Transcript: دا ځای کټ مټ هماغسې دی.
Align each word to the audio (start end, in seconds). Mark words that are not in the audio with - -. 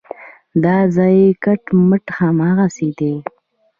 دا 0.63 0.77
ځای 0.95 1.17
کټ 1.43 1.63
مټ 1.89 2.05
هماغسې 2.17 2.89
دی. 2.99 3.13